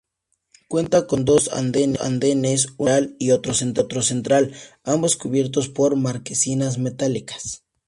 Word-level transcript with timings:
Cuenta 0.67 1.05
con 1.05 1.25
dos 1.25 1.49
andenes, 1.53 2.69
uno 2.77 2.89
lateral 2.89 3.15
y 3.19 3.29
otro 3.29 3.53
central, 3.53 4.51
ambos 4.83 5.15
cubiertos 5.15 5.69
por 5.69 5.95
marquesinas 5.95 6.79
metálicas. 6.79 7.61